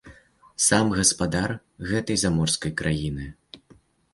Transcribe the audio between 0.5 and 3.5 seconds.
Сам гаспадар гэтай заморскай краіны.